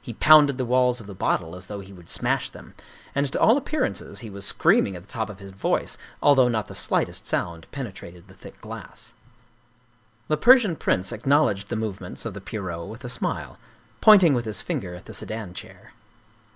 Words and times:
He 0.00 0.12
pounded 0.14 0.58
the 0.58 0.64
walls 0.64 1.00
of 1.00 1.08
the 1.08 1.12
bottle 1.16 1.56
as 1.56 1.66
though 1.66 1.80
he 1.80 1.92
would 1.92 2.08
smash 2.08 2.50
them; 2.50 2.74
and 3.16 3.26
to 3.32 3.40
all 3.40 3.56
appear 3.56 3.80
ances 3.82 4.20
he 4.20 4.30
was 4.30 4.46
screaming 4.46 4.94
at 4.94 5.02
the 5.02 5.08
top 5.08 5.28
of 5.28 5.40
his 5.40 5.50
voice, 5.50 5.98
although 6.22 6.46
not 6.46 6.68
the 6.68 6.76
slightest 6.76 7.26
sound 7.26 7.66
penetrated 7.72 8.28
the 8.28 8.34
thick 8.34 8.60
glass. 8.60 9.12
The 10.28 10.36
Persian 10.36 10.76
prince 10.76 11.10
acknowledged 11.10 11.68
the 11.68 11.74
movements 11.74 12.24
of 12.24 12.32
the 12.34 12.40
Pierrot 12.40 12.86
with 12.86 13.04
a 13.04 13.08
smile, 13.08 13.58
pointing 14.00 14.34
with 14.34 14.44
his 14.44 14.62
finger 14.62 14.94
at 14.94 15.06
the 15.06 15.14
sedan 15.14 15.52
chair. 15.52 15.92